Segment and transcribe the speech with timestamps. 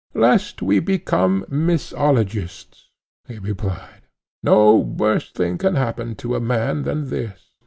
[0.15, 2.89] Lest we become misologists,
[3.27, 4.07] he replied,
[4.41, 7.51] no worse thing can happen to a man than this.